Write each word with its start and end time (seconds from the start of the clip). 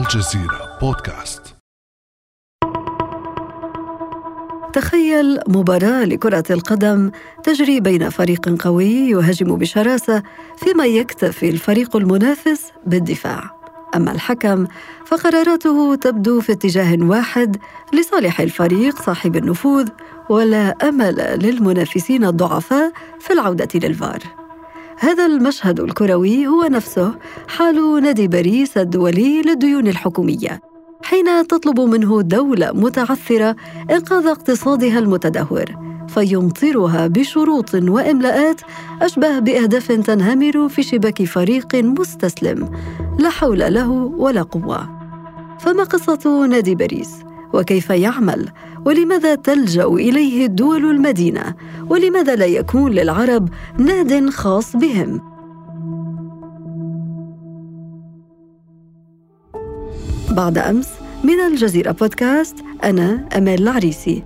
الجزيرة 0.00 0.78
بودكاست. 0.80 1.42
تخيل 4.72 5.40
مباراة 5.48 6.04
لكرة 6.04 6.44
القدم 6.50 7.10
تجري 7.44 7.80
بين 7.80 8.10
فريق 8.10 8.62
قوي 8.62 8.86
يهاجم 8.86 9.56
بشراسة 9.56 10.22
فيما 10.56 10.86
يكتفي 10.86 11.50
الفريق 11.50 11.96
المنافس 11.96 12.72
بالدفاع. 12.86 13.50
أما 13.94 14.12
الحكم 14.12 14.66
فقراراته 15.06 15.94
تبدو 15.94 16.40
في 16.40 16.52
اتجاه 16.52 16.96
واحد 17.00 17.56
لصالح 17.92 18.40
الفريق 18.40 19.02
صاحب 19.02 19.36
النفوذ 19.36 19.88
ولا 20.28 20.88
أمل 20.88 21.38
للمنافسين 21.42 22.24
الضعفاء 22.24 22.92
في 23.20 23.32
العودة 23.32 23.68
للفار. 23.74 24.39
هذا 25.02 25.26
المشهد 25.26 25.80
الكروي 25.80 26.46
هو 26.46 26.62
نفسه 26.62 27.14
حال 27.48 28.02
نادي 28.02 28.28
باريس 28.28 28.78
الدولي 28.78 29.42
للديون 29.42 29.88
الحكومية 29.88 30.60
حين 31.02 31.46
تطلب 31.46 31.80
منه 31.80 32.22
دولة 32.22 32.72
متعثرة 32.72 33.56
إنقاذ 33.90 34.26
اقتصادها 34.26 34.98
المتدهور 34.98 35.64
فيمطرها 36.08 37.06
بشروط 37.06 37.74
وإملاءات 37.74 38.60
أشبه 39.02 39.38
بأهداف 39.38 39.92
تنهمر 39.92 40.68
في 40.68 40.82
شباك 40.82 41.24
فريق 41.24 41.74
مستسلم 41.74 42.70
لا 43.18 43.30
حول 43.30 43.58
له 43.58 43.90
ولا 43.90 44.42
قوة. 44.42 45.00
فما 45.60 45.84
قصة 45.84 46.46
نادي 46.46 46.74
باريس؟ 46.74 47.29
وكيف 47.54 47.90
يعمل؟ 47.90 48.48
ولماذا 48.84 49.34
تلجأ 49.34 49.84
إليه 49.84 50.46
دول 50.46 50.90
المدينة؟ 50.90 51.54
ولماذا 51.88 52.36
لا 52.36 52.46
يكون 52.46 52.92
للعرب 52.92 53.48
ناد 53.78 54.30
خاص 54.30 54.76
بهم؟ 54.76 55.20
بعد 60.30 60.58
أمس 60.58 60.88
من 61.24 61.40
الجزيرة 61.40 61.92
بودكاست 61.92 62.56
أنا 62.84 63.28
أمال 63.36 63.62
العريسي. 63.62 64.22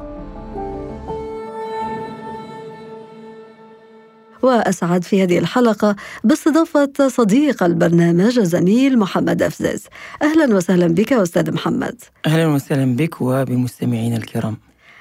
وأسعد 4.44 5.04
في 5.04 5.22
هذه 5.22 5.38
الحلقة 5.38 5.96
باستضافة 6.24 7.08
صديق 7.08 7.62
البرنامج 7.62 8.38
الزميل 8.38 8.98
محمد 8.98 9.42
أفزاز. 9.42 9.84
أهلا 10.22 10.56
وسهلا 10.56 10.86
بك 10.86 11.12
أستاذ 11.12 11.52
محمد. 11.52 11.96
أهلا 12.26 12.46
وسهلا 12.46 12.96
بك 12.96 13.20
وبالمستمعين 13.20 14.16
الكرام. 14.16 14.56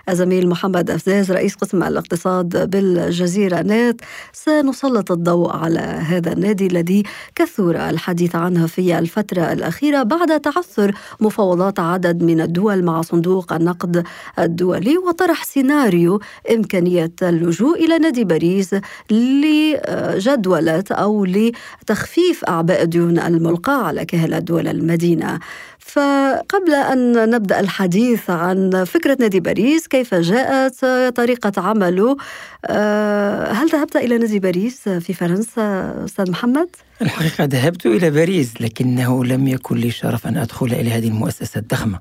الزميل 0.10 0.50
محمد 0.50 0.90
أفزاز 0.90 1.32
رئيس 1.32 1.56
قسم 1.56 1.84
الاقتصاد 1.84 2.70
بالجزيرة 2.70 3.62
نت 3.62 4.02
سنسلط 4.34 5.12
الضوء 5.12 5.56
على 5.56 5.80
هذا 5.80 6.34
النادي 6.34 6.68
الذي 6.68 7.04
كثر 7.36 7.90
الحديث 7.90 8.36
عنه 8.36 8.68
في 8.68 9.00
الفترة 9.00 9.54
الأخيرة 9.54 10.04
بعد 10.04 10.40
تعثر 10.40 10.96
مفاوضات 11.20 11.80
عدد 11.80 12.24
من 12.24 12.42
الدول 12.42 12.84
مع 12.84 13.02
صندوق 13.02 13.54
النقد 13.54 14.04
الدولي 14.40 14.98
وطرح 14.98 15.44
سيناريو 15.44 16.20
إمكانية 16.52 17.12
اللجوء 17.22 17.86
إلى 17.86 17.98
نادي 17.98 18.24
باريس 18.24 18.76
لجدولة 19.12 20.84
أو 20.92 21.26
لتخفيف 21.26 22.44
أعباء 22.46 22.84
الديون 22.84 23.20
الملقاة 23.20 23.84
على 23.84 24.06
كاهل 24.06 24.34
الدول 24.34 24.68
المدينة. 24.68 25.40
فقبل 25.86 26.74
أن 26.74 27.30
نبدأ 27.30 27.60
الحديث 27.60 28.30
عن 28.30 28.84
فكرة 28.84 29.18
نادي 29.20 29.40
باريس 29.40 29.88
كيف 29.88 30.16
جاءت 30.16 30.86
طريقة 31.16 31.52
عمله؟ 31.58 32.18
آه، 32.66 33.52
هل 33.52 33.70
ذهبت 33.70 33.96
إلى 33.96 34.18
نادي 34.18 34.40
باريس 34.40 34.90
في 34.90 35.14
فرنسا 35.14 35.96
أستاذ 36.06 36.32
محمد؟ 36.32 36.70
الحقيقة 37.02 37.44
ذهبت 37.44 37.86
إلى 37.86 38.10
باريس 38.10 38.62
لكنه 38.62 39.26
لم 39.26 39.48
يكن 39.48 39.78
لي 39.78 39.92
شرف 39.92 40.28
أن 40.28 40.38
أدخل 40.38 40.66
إلى 40.66 40.92
هذه 40.92 41.08
المؤسسة 41.08 41.60
الضخمة. 41.60 42.00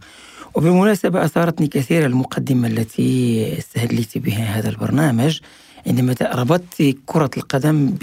وبالمناسبة 0.55 1.25
أثارتني 1.25 1.67
كثيرا 1.67 2.07
المقدمة 2.07 2.69
التي 2.69 3.59
استهليت 3.59 4.19
بها 4.19 4.59
هذا 4.59 4.69
البرنامج 4.69 5.41
عندما 5.87 6.15
ربطت 6.23 6.97
كرة 7.07 7.31
القدم 7.37 7.95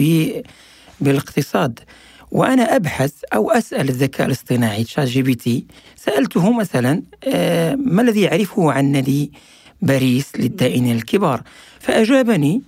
بالاقتصاد. 1.02 1.80
وأنا 2.32 2.76
أبحث 2.76 3.12
أو 3.34 3.52
أسأل 3.52 3.90
الذكاء 3.90 4.28
الاصطناعي 4.28 4.84
ChatGPT 4.84 5.66
سألته 5.96 6.52
مثلا 6.52 7.04
آه، 7.28 7.76
ما 7.76 8.02
الذي 8.02 8.22
يعرفه 8.22 8.72
عن 8.72 8.86
نادي 8.86 9.32
باريس 9.82 10.32
للدائنين 10.38 10.96
الكبار؟ 10.96 11.42
فأجابني 11.80 12.62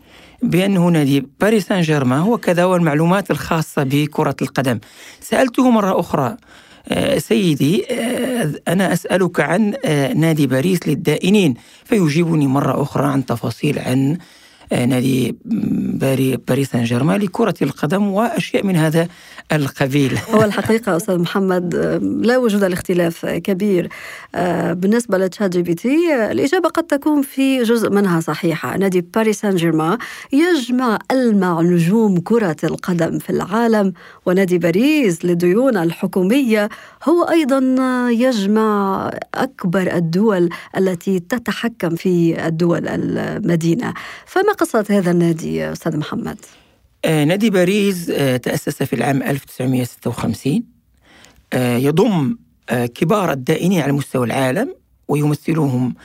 بانه 0.44 0.88
نادي 0.88 1.28
باريس 1.42 1.68
سان 1.68 1.82
جيرمان 1.82 2.20
هو 2.20 2.38
كذا 2.38 2.66
والمعلومات 2.66 3.32
الخاصة 3.32 3.84
بكرة 3.84 4.36
القدم. 4.42 4.80
سألته 5.22 5.70
مرة 5.70 6.00
أخرى 6.00 6.38
آه، 6.88 7.18
سيدي 7.18 7.86
آه، 7.92 8.52
أنا 8.68 8.94
أسألك 8.94 9.40
عن 9.40 9.74
نادي 10.16 10.48
باريس 10.48 10.88
للدائنين. 10.88 11.54
فيجيبني 11.86 12.48
مرة 12.48 12.82
أخرى 12.82 13.06
عن 13.08 13.26
تفاصيل 13.26 13.80
عن 13.80 14.18
نادي 14.72 15.36
باريس 16.48 16.72
سان 16.72 16.84
جيرمان 16.84 17.22
لكرة 17.22 17.54
القدم 17.62 18.08
وأشياء 18.08 18.66
من 18.66 18.76
هذا 18.76 19.08
القبيل. 19.52 20.18
هو 20.34 20.44
الحقيقة 20.44 20.98
أستاذ 20.98 21.18
محمد 21.18 21.76
لا 22.22 22.38
وجود 22.38 22.64
الاختلاف 22.64 23.26
كبير. 23.26 23.90
آه، 24.36 24.74
بالنسبة 24.74 25.18
ل 25.18 25.52
ChatGPT 25.52 26.32
الإجابة 26.32 26.70
قد 26.70 26.84
تكون 26.84 27.22
في 27.22 27.64
جزء 27.64 27.90
منها 27.90 28.20
صحيحة. 28.20 28.78
نادي 28.78 29.02
باريس 29.02 29.40
سان 29.40 29.56
جيرمان 29.56 29.98
يجمع 30.32 31.00
ألمع 31.12 31.62
نجوم 31.62 32.20
كرة 32.20 32.56
القدم 32.64 33.20
في 33.20 33.30
العالم 33.30 33.94
ونادي 34.26 34.58
باريس 34.58 35.26
للديون 35.26 35.78
الحكومية. 35.78 36.70
هو 37.04 37.24
أيضا 37.24 37.60
يجمع 38.10 39.12
أكبر 39.34 39.96
الدول 39.96 40.50
التي 40.78 41.20
تتحكم 41.20 41.96
في 41.96 42.48
الدول 42.48 42.88
المدينة. 42.88 43.94
فما 44.26 44.54
قصة 44.62 44.86
هذا 44.90 45.12
النادي 45.12 45.72
أستاذ 45.72 45.98
محمد؟ 45.98 46.38
آه 47.06 47.24
نادي 47.24 47.50
باريس 47.50 48.10
آه 48.10 48.38
تأسس 48.38 48.84
في 48.84 48.94
العام 48.94 49.24
1956 49.24 50.64
آه 51.54 51.78
يضم 51.78 52.38
كبار 52.70 53.32
الدائنين 53.32 53.82
على 53.82 53.92
مستوى 53.92 54.26
العالم 54.26 54.76
ويمثلهم 55.08 55.96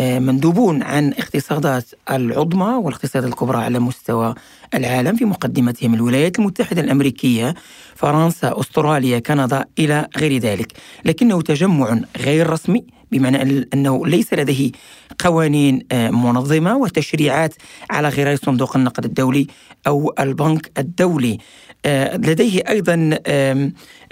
مندوبون 0.00 0.82
عن 0.82 1.12
اقتصادات 1.12 1.84
العظمى 2.10 2.74
والاقتصادات 2.74 3.30
الكبرى 3.30 3.58
على 3.58 3.78
مستوى 3.78 4.34
العالم 4.74 5.16
في 5.16 5.24
مقدمتهم 5.24 5.94
الولايات 5.94 6.38
المتحدة 6.38 6.80
الأمريكية 6.80 7.54
فرنسا 7.94 8.60
أستراليا 8.60 9.18
كندا 9.18 9.64
إلى 9.78 10.08
غير 10.16 10.38
ذلك 10.38 10.72
لكنه 11.04 11.42
تجمع 11.42 12.00
غير 12.16 12.50
رسمي 12.50 12.84
بمعنى 13.12 13.66
أنه 13.74 14.06
ليس 14.06 14.34
لديه 14.34 14.72
قوانين 15.18 15.86
آه، 15.92 16.10
منظمة 16.10 16.76
وتشريعات 16.76 17.54
على 17.90 18.08
غرار 18.08 18.36
صندوق 18.36 18.76
النقد 18.76 19.04
الدولي 19.04 19.46
أو 19.86 20.14
البنك 20.20 20.70
الدولي. 20.78 21.38
آه، 21.86 22.16
لديه 22.16 22.62
أيضا 22.68 23.18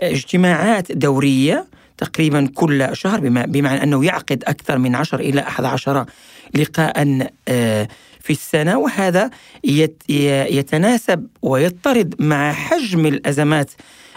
اجتماعات 0.01 0.93
دورية 0.93 1.67
تقريبا 1.99 2.49
كل 2.55 2.89
شهر 2.93 3.21
بمعنى 3.47 3.83
أنه 3.83 4.05
يعقد 4.05 4.45
أكثر 4.47 4.79
من 4.79 4.95
10 4.95 5.21
إلى 5.21 5.41
11 5.41 6.07
لقاء 6.55 7.29
آه، 7.49 7.89
في 8.21 8.31
السنة. 8.31 8.79
وهذا 8.79 9.31
يتناسب 10.49 11.27
ويضطرد 11.43 12.15
مع 12.19 12.53
حجم 12.53 13.07
الأزمات 13.07 13.71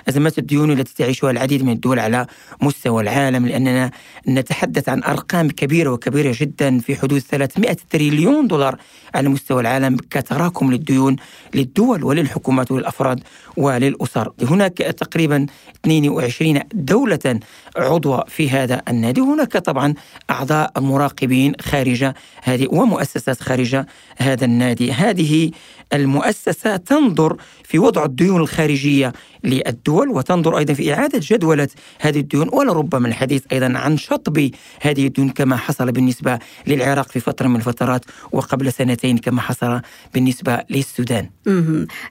أزمات 0.10 0.38
الديون 0.38 0.72
التي 0.72 0.94
تعيشها 0.96 1.32
العديد 1.32 1.64
من 1.64 1.72
الدول 1.72 2.00
على 2.00 2.28
مستوى 2.62 3.04
العالم 3.04 3.48
لأننا 3.48 3.92
نتحدث 4.28 4.90
عن 4.90 5.04
أرقام 5.04 5.50
كبيرة 5.50 5.90
وكبيرة 5.90 6.36
جدا 6.40 6.80
في 6.80 6.96
حدود 6.96 7.20
300 7.20 7.78
تريليون 7.90 8.48
دولار 8.48 8.78
على 9.16 9.30
مستوى 9.30 9.62
العالم 9.62 9.98
كتراكم 10.12 10.72
للديون 10.72 11.16
للدول 11.54 12.04
وللحكومات 12.04 12.72
وللأفراد 12.72 13.20
وللأسر. 13.58 14.32
هناك 14.42 14.78
تقريبا 14.78 15.46
22 15.86 16.60
دولة 16.74 17.40
عضوة 17.78 18.26
في 18.28 18.50
هذا 18.50 18.82
النادي. 18.88 19.22
هناك 19.22 19.58
طبعا 19.58 19.94
أعضاء 20.30 20.72
مراقبين 20.82 21.54
خارج 21.62 22.12
هذه 22.44 22.68
ومؤسسات 22.72 23.42
خارج 23.42 23.84
هذا 24.18 24.46
النادي. 24.46 24.92
هذه 24.92 25.52
المؤسسة 25.94 26.78
تنظر 26.78 27.38
في 27.64 27.80
وضع 27.80 28.06
الديون 28.06 28.42
الخارجية 28.42 29.14
للدول 29.44 29.95
وتنظر 29.96 30.58
أيضا 30.58 30.74
في 30.74 30.94
إعادة 30.94 31.20
جدولة 31.22 31.68
هذه 32.00 32.20
الديون 32.20 32.50
ولربما 32.54 33.08
الحديث 33.08 33.44
أيضا 33.52 33.74
عن 33.76 33.98
شطب 33.98 34.50
هذه 34.82 35.08
الديون 35.08 35.30
كما 35.30 35.56
حصل 35.56 35.92
بالنسبة 35.92 36.40
للعراق 36.68 37.08
في 37.08 37.20
فترة 37.20 37.48
من 37.48 37.56
الفترات 37.56 38.06
وقبل 38.32 38.74
سنتين 38.74 39.18
كما 39.18 39.42
حصل 39.42 39.82
بالنسبة 40.14 40.60
للسودان. 40.70 41.30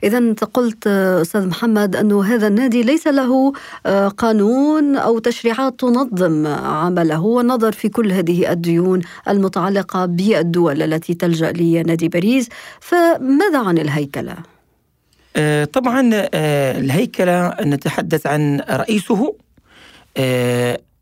إذا 0.05 0.19
أنت 0.19 0.45
قلت 0.45 0.87
أستاذ 0.87 1.47
محمد 1.47 1.97
أن 1.97 2.13
هذا 2.13 2.47
النادي 2.47 2.83
ليس 2.83 3.07
له 3.07 3.53
آه، 3.87 4.09
قانون 4.09 4.97
أو 4.97 5.19
تشريعات 5.19 5.81
تنظم 5.81 6.47
عمله 6.47 7.21
والنظر 7.21 7.73
في 7.73 7.89
كل 7.89 8.13
هذه 8.13 8.53
الديون 8.53 9.01
المتعلقة 9.29 10.07
بالدول 10.07 10.83
التي 10.83 11.15
تلجأ 11.15 11.53
لنادي 11.53 12.09
باريس. 12.09 12.49
فماذا 12.81 13.59
عن 13.59 13.79
الهيكلة؟ 13.79 14.54
آه، 15.37 15.65
طبعا 15.65 16.11
آه، 16.35 16.79
الهيكلة 16.79 17.57
نتحدث 17.61 18.27
عن 18.27 18.61
رئيسه. 18.71 19.37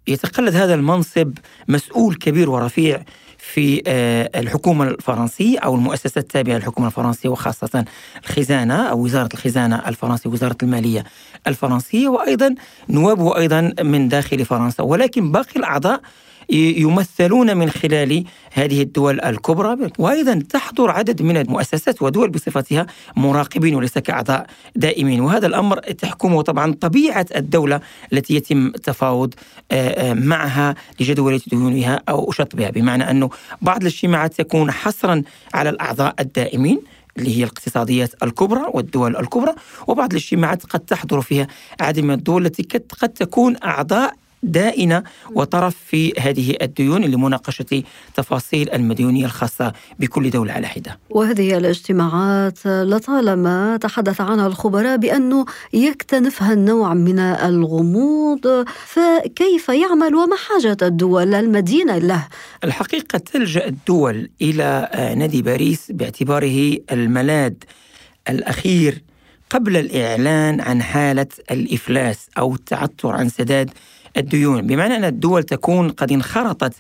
يتقلد 0.08 0.56
هذا 0.56 0.75
المنصب 0.75 1.32
مسؤول 1.69 2.14
كبير 2.14 2.50
ورفيع 2.50 3.02
في 3.38 3.82
آه، 3.87 4.31
الحكومة 4.40 4.84
الفرنسية 4.84 5.58
أو 5.58 5.75
المؤسسات 5.75 6.17
التابعة 6.17 6.55
للحكومة 6.55 6.87
الفرنسية 6.87 7.29
وخاصة 7.29 7.84
الخزانة 8.25 8.75
أو 8.75 8.99
وزارة 8.99 9.29
الخزانة 9.34 9.88
الفرنسية 9.88 10.31
وزارة 10.31 10.56
المالية 10.62 11.05
الفرنسية 11.46 12.08
وأيضا 12.08 12.55
نوابه 12.88 13.37
أيضا 13.37 13.75
من 13.82 14.08
داخل 14.08 14.44
فرنسا. 14.44 14.82
ولكن 14.82 15.32
باقي 15.32 15.56
الأعضاء 15.56 16.00
يمثلون 16.50 17.56
من 17.56 17.70
خلال 17.70 18.24
هذه 18.52 18.82
الدول 18.82 19.20
الكبرى. 19.20 19.90
وأيضا 19.98 20.42
تحضر 20.50 20.90
عدد 20.90 21.22
من 21.22 21.36
المؤسسات 21.36 22.02
ودول 22.02 22.30
بصفتها 22.30 22.86
مراقبين 23.16 23.74
وليس 23.74 23.98
كأعضاء 23.98 24.46
دائمين. 24.76 25.20
وهذا 25.20 25.46
الأمر 25.46 25.78
تحكمه 25.78 26.42
طبعا 26.42 26.72
طبيعة 26.80 27.26
الدولة 27.36 27.80
التي 28.12 28.34
يتم 28.34 28.66
التفاوض 28.66 29.34
معها 30.02 30.74
لجدوله 31.00 31.40
ديونها 31.46 32.02
أو 32.08 32.30
شطبها 32.30 32.70
بمعنى 32.70 33.10
أنه 33.10 33.30
بعض 33.62 33.80
الاجتماعات 33.80 34.34
تكون 34.34 34.70
حصرا 34.70 35.22
على 35.54 35.70
الأعضاء 35.70 36.14
الدائمين 36.20 36.80
اللي 37.18 37.38
هي 37.38 37.42
الاقتصاديات 37.42 38.22
الكبرى 38.22 38.62
والدول 38.74 39.16
الكبرى 39.16 39.54
وبعض 39.86 40.10
الاجتماعات 40.10 40.62
قد 40.66 40.80
تحضر 40.80 41.20
فيها 41.20 41.46
عدد 41.80 42.00
من 42.00 42.10
الدول 42.14 42.46
التي 42.46 42.78
قد 43.00 43.08
تكون 43.08 43.56
أعضاء 43.64 44.14
دائنة 44.42 45.02
وطرف 45.34 45.76
في 45.86 46.12
هذه 46.18 46.56
الديون 46.62 47.04
لمناقشة 47.04 47.82
تفاصيل 48.14 48.70
المديونية 48.70 49.24
الخاصة 49.24 49.72
بكل 49.98 50.30
دولة 50.30 50.52
على 50.52 50.66
حدة 50.66 50.98
وهذه 51.10 51.58
الاجتماعات 51.58 52.66
لطالما 52.66 53.76
تحدث 53.76 54.20
عنها 54.20 54.46
الخبراء 54.46 54.96
بأنه 54.96 55.44
يكتنفها 55.72 56.52
النوع 56.52 56.94
من 56.94 57.18
الغموض 57.18 58.64
فكيف 58.86 59.68
يعمل 59.68 60.14
وما 60.14 60.36
حاجة 60.36 60.76
الدول 60.82 61.34
المدينة 61.34 61.98
له؟ 61.98 62.28
الحقيقة 62.64 63.18
تلجأ 63.18 63.66
الدول 63.66 64.30
إلى 64.42 64.88
نادي 65.16 65.42
باريس 65.42 65.92
باعتباره 65.92 66.78
الملاذ 66.92 67.52
الأخير 68.28 69.02
قبل 69.50 69.76
الإعلان 69.76 70.60
عن 70.60 70.82
حالة 70.82 71.26
الإفلاس 71.50 72.28
أو 72.38 72.54
التعثر 72.54 73.12
عن 73.16 73.28
سداد 73.28 73.70
الديون. 74.16 74.66
بمعنى 74.66 74.96
أن 74.96 75.04
الدول 75.04 75.42
تكون 75.42 75.88
قد 75.88 76.12
انخرطت 76.12 76.74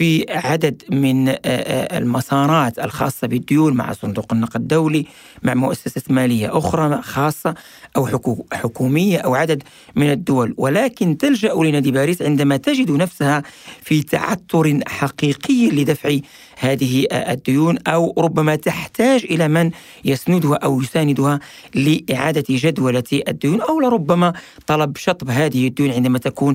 في 0.00 0.24
عدد 0.28 0.82
من 0.90 1.28
آه، 1.28 1.36
آه، 1.44 1.98
المسارات 1.98 2.78
الخاصة 2.78 3.26
بالديون 3.26 3.74
مع 3.74 3.92
صندوق 3.92 4.32
النقد 4.32 4.60
الدولي 4.60 5.06
مع 5.42 5.54
مؤسسات 5.54 6.10
مالية 6.10 6.58
أخرى 6.58 7.02
خاصة 7.02 7.54
أو 7.96 8.06
حكومية 8.52 9.18
أو 9.18 9.34
عدد 9.34 9.62
من 9.96 10.10
الدول. 10.10 10.54
ولكن 10.56 11.18
تلجأ 11.18 11.54
لنادي 11.54 11.90
باريس 11.90 12.22
عندما 12.22 12.56
تجد 12.56 12.90
نفسها 12.90 13.42
في 13.82 14.02
تعثر 14.02 14.80
حقيقي 14.86 15.70
لدفع 15.70 16.18
هذه 16.60 17.06
الديون 17.12 17.78
أو 17.86 18.14
ربما 18.18 18.56
تحتاج 18.56 19.24
إلى 19.24 19.48
من 19.48 19.70
يسندها 20.04 20.56
أو 20.56 20.80
يساندها 20.80 21.40
لإعادة 21.74 22.44
جدولة 22.50 23.04
الديون 23.28 23.60
أو 23.60 23.80
لربما 23.80 24.32
طلب 24.66 24.96
شطب 24.96 25.30
هذه 25.30 25.66
الديون 25.66 25.90
عندما 25.90 26.18
تكون 26.18 26.54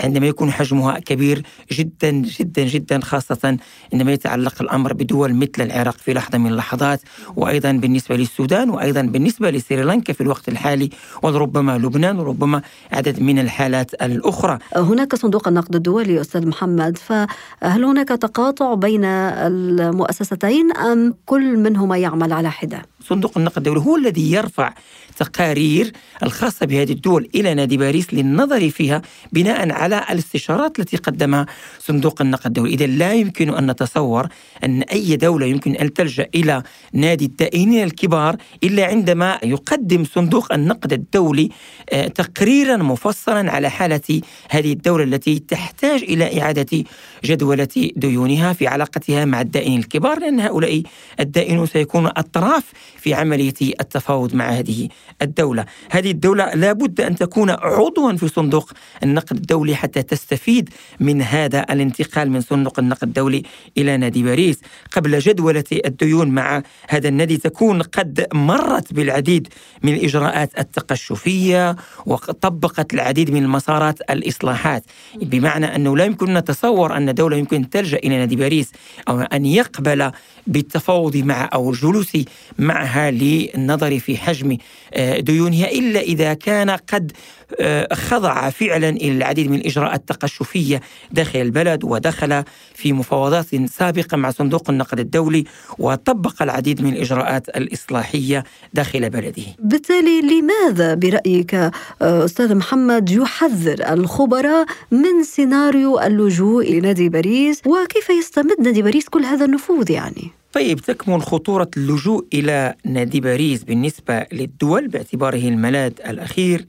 عندما 0.00 0.26
يكون 0.26 0.52
حجمها 0.52 0.98
كبير 0.98 1.42
جدا 1.72 2.10
جدا 2.10 2.64
جدا 2.64 3.00
خاصة 3.00 3.58
عندما 3.92 4.12
يتعلق 4.12 4.62
الأمر 4.62 4.92
بدول 4.92 5.34
مثل 5.34 5.60
العراق 5.60 5.96
في 5.96 6.14
لحظة 6.14 6.38
من 6.38 6.50
اللحظات 6.50 7.00
وأيضا 7.36 7.72
بالنسبة 7.72 8.16
للسودان 8.16 8.70
وأيضا 8.70 9.02
بالنسبة 9.02 9.50
لسريلانكا 9.50 10.12
في 10.12 10.20
الوقت 10.20 10.48
الحالي 10.48 10.90
وربما 11.22 11.78
لبنان 11.78 12.18
وربما 12.18 12.62
عدد 12.92 13.20
من 13.20 13.38
الحالات 13.38 13.94
الأخرى. 13.94 14.58
هناك 14.76 15.14
صندوق 15.14 15.48
النقد 15.48 15.74
الدولي 15.74 16.20
أستاذ 16.20 16.46
محمد 16.46 16.98
فهل 16.98 17.84
هناك 17.84 18.08
تقاطع 18.08 18.74
بين 18.74 19.04
المؤسستين 19.46 20.76
أم 20.76 21.14
كل 21.26 21.56
منهما 21.56 21.96
يعمل 21.96 22.32
على 22.32 22.50
حدة؟ 22.50 22.82
صندوق 23.00 23.38
النقد 23.38 23.56
الدولي 23.56 23.80
هو 23.80 23.96
الذي 23.96 24.32
يرفع 24.32 24.74
تقارير 25.16 25.92
الخاصة 26.22 26.66
بهذه 26.66 26.92
الدول 26.92 27.28
إلى 27.34 27.54
نادي 27.54 27.76
باريس 27.76 28.14
للنظر 28.14 28.70
فيها 28.70 29.02
بناء 29.32 29.72
على 29.72 30.04
الاستشارات 30.10 30.78
التي 30.78 30.96
قدمها 30.96 31.46
صندوق 31.78 32.22
النقد 32.22 32.46
الدولي 32.46 32.74
إذا 32.74 32.86
لا 32.86 33.12
يمكن 33.12 33.54
أن 33.54 33.70
نتصور 33.70 34.28
أن 34.64 34.82
أي 34.82 35.16
دولة 35.16 35.46
يمكن 35.46 35.74
أن 35.76 35.92
تلجأ 35.92 36.28
إلى 36.34 36.62
نادي 36.92 37.24
الدائنين 37.24 37.82
الكبار 37.82 38.36
إلا 38.64 38.86
عندما 38.86 39.38
يقدم 39.42 40.04
صندوق 40.04 40.52
النقد 40.52 40.92
الدولي 40.92 41.50
آه، 41.90 42.08
تقريرا 42.08 42.76
مفصلا 42.76 43.52
على 43.52 43.70
حالة 43.70 44.20
هذه 44.50 44.72
الدولة 44.72 45.04
التي 45.04 45.38
تحتاج 45.38 46.02
إلى 46.02 46.42
إعادة 46.42 46.84
جدولة 47.24 47.68
ديونها 47.96 48.52
في 48.52 48.66
علاقتها 48.66 49.24
مع 49.24 49.35
الدائنين 49.40 49.78
الكبار 49.78 50.18
لأن 50.18 50.40
هؤلاء 50.40 50.82
الدائنون 51.20 51.66
سيكونون 51.66 52.10
أطراف 52.16 52.64
في 52.98 53.14
عملية 53.14 53.54
التفاوض 53.60 54.34
مع 54.34 54.48
هذه 54.48 54.88
الدولة. 55.22 55.64
هذه 55.90 56.10
الدولة 56.10 56.54
لابد 56.54 57.00
أن 57.00 57.16
تكون 57.16 57.50
عضوا 57.50 58.12
في 58.12 58.28
صندوق 58.28 58.72
النقد 59.02 59.36
الدولي 59.36 59.76
حتى 59.76 60.02
تستفيد 60.02 60.70
من 61.00 61.22
هذا 61.22 61.66
الانتقال 61.70 62.30
من 62.30 62.40
صندوق 62.40 62.78
النقد 62.78 63.02
الدولي 63.02 63.42
إلى 63.78 63.96
نادي 63.96 64.22
باريس. 64.22 64.60
قبل 64.92 65.18
جدولة 65.18 65.64
الديون 65.72 66.28
مع 66.28 66.62
هذا 66.88 67.08
النادي 67.08 67.36
تكون 67.36 67.82
قد 67.82 68.26
مرت 68.34 68.92
بالعديد 68.92 69.48
من 69.82 69.94
الإجراءات 69.94 70.58
التقشفية 70.58 71.76
وطبقت 72.06 72.94
العديد 72.94 73.30
من 73.30 73.42
المسارات 73.42 74.10
الإصلاحات. 74.10 74.84
بمعنى 75.22 75.76
أنه 75.76 75.96
لا 75.96 76.04
يمكن 76.04 76.34
نتصور 76.34 76.96
أن 76.96 77.14
دولة 77.14 77.36
يمكن 77.36 77.70
تلجأ 77.70 77.96
إلى 77.96 78.18
نادي 78.18 78.36
باريس 78.36 78.72
أو 79.08 79.25
أن 79.32 79.46
يقبل 79.46 80.10
بالتفاوض 80.46 81.16
مع 81.16 81.48
أو 81.54 81.70
الجلوس 81.70 82.12
معها 82.58 83.10
للنظر 83.10 83.98
في 83.98 84.16
حجم 84.16 84.56
آه، 84.94 85.20
ديونها 85.20 85.70
إلا 85.70 86.00
إذا 86.00 86.34
كان 86.34 86.70
قد 86.70 87.12
آه، 87.60 87.94
خضع 87.94 88.50
فعلا 88.50 88.88
إلى 88.88 89.12
العديد 89.12 89.50
من 89.50 89.58
الإجراءات 89.58 90.00
التقشفية 90.00 90.80
داخل 91.12 91.38
البلد 91.38 91.84
ودخل 91.84 92.44
في 92.74 92.92
مفاوضات 92.92 93.46
سابقة 93.66 94.16
مع 94.16 94.30
صندوق 94.30 94.70
النقد 94.70 95.00
الدولي 95.00 95.44
وطبق 95.78 96.42
العديد 96.42 96.82
من 96.82 96.92
الإجراءات 96.92 97.48
الإصلاحية 97.48 98.44
داخل 98.74 99.10
بلده. 99.10 99.42
بالتالي 99.58 100.20
لماذا 100.20 100.94
برأيك 100.94 101.54
آه، 101.54 101.72
أستاذ 102.00 102.54
محمد 102.54 103.10
يحذر 103.10 103.92
الخبراء 103.92 104.66
من 104.90 105.22
سيناريو 105.22 106.00
اللجوء 106.00 106.72
لنادي 106.72 107.08
باريس؟ 107.08 107.62
وكيف 107.66 108.10
يستمد 108.10 108.60
نادي 108.60 108.82
باريس 108.82 109.05
كل 109.08 109.24
هذا 109.24 109.44
النفوذ 109.44 109.90
يعني؟ 109.90 110.30
طيب 110.52 110.80
تكمن 110.80 111.22
خطورة 111.22 111.70
اللجوء 111.76 112.26
إلى 112.34 112.74
نادي 112.84 113.20
باريس 113.20 113.64
بالنسبة 113.64 114.26
للدول 114.32 114.88
باعتباره 114.88 115.48
الملاذ 115.48 115.92
الأخير 116.06 116.66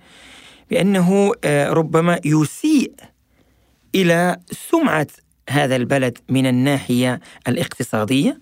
بأنه 0.70 1.32
آه، 1.44 1.70
ربما 1.70 2.20
يسيء 2.26 2.92
إلى 3.96 4.38
سمعة 4.52 5.08
هذا 5.50 5.76
البلد 5.76 6.18
من 6.30 6.46
الناحية 6.46 7.20
الاقتصادية 7.48 8.40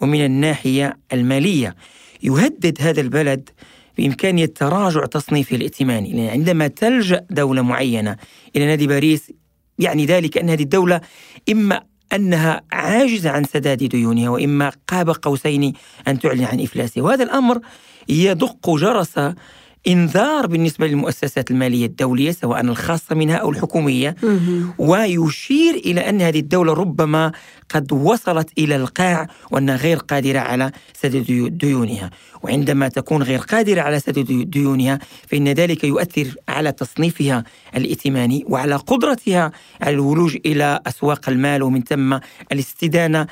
ومن 0.00 0.24
الناحية 0.24 0.98
المالية 1.12 1.74
يهدد 2.22 2.78
هذا 2.80 3.00
البلد 3.00 3.50
بإمكانية 3.98 4.46
تراجع 4.46 5.06
تصنيفه 5.06 5.56
الائتماني 5.56 6.12
لأن 6.12 6.28
عندما 6.28 6.66
تلجأ 6.66 7.26
دولة 7.30 7.62
معينة 7.62 8.16
إلى 8.56 8.66
نادي 8.66 8.86
باريس 8.86 9.32
يعني 9.78 10.06
ذلك 10.06 10.38
أن 10.38 10.50
هذه 10.50 10.62
الدولة 10.62 11.00
إما 11.50 11.82
أنها 12.12 12.62
عاجزة 12.72 13.30
عن 13.30 13.44
سداد 13.44 13.84
ديونها 13.84 14.28
وإما 14.28 14.72
قاب 14.88 15.10
قوسين 15.10 15.72
أن 16.08 16.18
تعلن 16.18 16.44
عن 16.44 16.60
إفلاسها 16.60 17.02
وهذا 17.02 17.24
الأمر 17.24 17.60
يدق 18.08 18.70
جرس 18.70 19.20
إنذار 19.88 20.46
بالنسبة 20.46 20.86
للمؤسسات 20.86 21.50
المالية 21.50 21.86
الدولية 21.86 22.30
سواء 22.30 22.60
الخاصة 22.60 23.14
منها 23.14 23.36
أو 23.36 23.50
الحكومية. 23.50 24.16
ويشير 24.78 25.74
إلى 25.74 26.08
أن 26.08 26.22
هذه 26.22 26.38
الدولة 26.40 26.72
ربما 26.72 27.32
قد 27.68 27.92
وصلت 27.92 28.50
إلى 28.58 28.76
القاع 28.76 29.26
وأنها 29.50 29.76
غير 29.76 29.96
قادرة 29.96 30.38
على 30.38 30.72
سداد 31.02 31.58
ديونها. 31.58 32.10
وعندما 32.42 32.88
تكون 32.88 33.22
غير 33.22 33.38
قادرة 33.38 33.80
على 33.80 34.00
سداد 34.00 34.50
ديونها 34.50 34.98
فإن 35.28 35.48
ذلك 35.48 35.84
يؤثر 35.84 36.34
على 36.48 36.72
تصنيفها 36.72 37.44
الائتماني 37.76 38.44
وعلى 38.48 38.76
قدرتها 38.76 39.52
على 39.80 39.94
الولوج 39.94 40.36
إلى 40.46 40.80
أسواق 40.86 41.28
المال 41.28 41.62
ومن 41.62 41.82
ثم 41.82 42.18
الاستدانة 42.52 43.26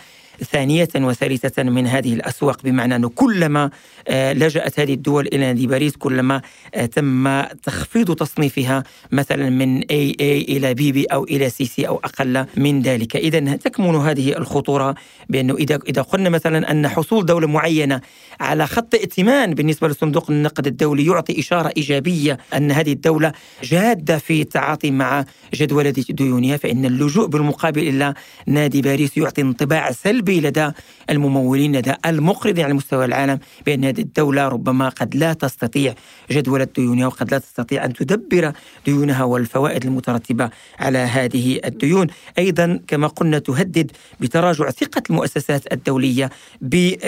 ثانية 0.45 0.89
وثالثة 0.97 1.63
من 1.63 1.87
هذه 1.87 2.15
الأسواق. 2.15 2.63
بمعنى 2.63 2.97
أنه 2.97 3.09
كلما 3.09 3.71
آه، 4.09 4.33
لجأت 4.33 4.81
هذه 4.81 4.95
الدول 4.95 5.27
إلى 5.27 5.39
نادي 5.39 5.67
باريس 5.67 5.97
كلما 5.97 6.43
آه، 6.75 6.87
تم 6.87 7.43
تخفيض 7.43 8.15
تصنيفها 8.15 8.85
مثلا 9.13 9.51
من 9.51 9.81
AA 9.83 9.87
إلى 10.21 10.75
BB 10.75 11.13
أو 11.13 11.25
إلى 11.25 11.51
CC 11.51 11.87
أو 11.87 11.97
أقل 12.05 12.47
من 12.57 12.83
ذلك. 12.83 13.17
إذا 13.17 13.57
تكمن 13.57 13.95
هذه 13.97 14.39
الخطورة 14.39 14.95
بأنه 15.29 15.55
إذا 15.55 15.79
إذا 15.89 16.03
قلنا 16.03 16.29
مثلا 16.31 16.71
أن 16.71 16.89
حصول 16.89 17.27
دولة 17.27 17.47
معينة 17.47 18.01
على 18.41 18.67
خط 18.67 18.95
ائتمان 18.99 19.55
بالنسبة 19.55 19.89
لصندوق 19.89 20.31
النقد 20.31 20.67
الدولي 20.67 21.07
يعطي 21.07 21.41
إشارة 21.41 21.73
إيجابية 21.77 22.39
أن 22.57 22.71
هذه 22.73 22.93
الدولة 22.93 23.33
جادة 23.63 24.19
في 24.19 24.43
التعاطي 24.43 24.91
مع 24.91 25.25
جدولة 25.55 25.91
ديونها 25.91 26.57
فإن 26.57 26.85
اللجوء 26.85 27.27
بالمقابل 27.27 27.89
إلى 27.89 28.15
نادي 28.47 28.83
باريس 28.83 29.17
يعطي 29.17 29.43
انطباع 29.43 29.93
سلبي 29.93 30.41
لدى 30.41 30.71
الممولين 31.11 31.77
لدى 31.77 31.95
المقرضين 32.07 32.65
على 32.65 32.75
مستوى 32.75 33.05
العالم 33.05 33.39
بأن 33.67 33.85
هذه 33.85 34.01
الدولة 34.01 34.49
ربما 34.49 34.89
قد 34.89 35.17
لا 35.17 35.33
تستطيع 35.33 35.95
جدولة 36.31 36.69
ديونها 36.77 37.07
وقد 37.07 37.31
لا 37.31 37.39
تستطيع 37.39 37.85
أن 37.85 37.93
تدبر 37.93 38.53
ديونها 38.87 39.25
والفوائد 39.25 39.85
المترتبة 39.85 40.51
على 40.79 40.99
هذه 40.99 41.61
الديون. 41.65 42.07
أيضا 42.39 42.81
كما 42.87 43.07
قلنا 43.07 43.39
تهدد 43.39 43.91
بتراجع 44.21 44.71
ثقة 44.71 45.03
المؤسسات 45.11 45.73
الدولية 45.73 46.31
بجدية 46.61 46.99